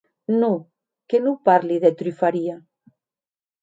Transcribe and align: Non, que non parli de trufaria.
Non, 0.41 0.57
que 1.09 1.17
non 1.25 1.35
parli 1.47 1.77
de 1.83 1.91
trufaria. 1.99 2.55